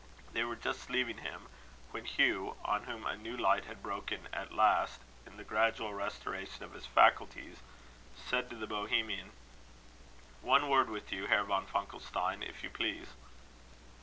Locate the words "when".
1.91-2.05